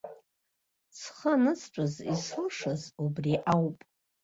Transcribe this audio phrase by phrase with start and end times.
[0.99, 3.77] Схы аныстәыз исылшаз убри ауп.